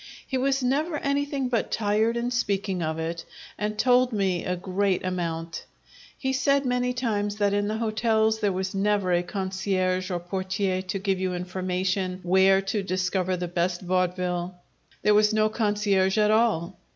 [0.25, 3.23] He was never anything but tired in speaking of it,
[3.55, 5.65] and told me a great amount.
[6.17, 10.81] He said many times that in the hotels there was never a concierge or portier
[10.81, 14.55] to give you information where to discover the best vaudeville;
[15.03, 16.79] there was no concierge at all!